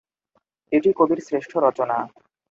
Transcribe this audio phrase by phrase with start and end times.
[0.71, 1.97] এটি কবির শ্রেষ্ঠ রচনা।